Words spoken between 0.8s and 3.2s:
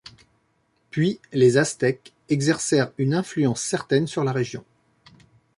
Puis, les Aztèques exercèrent une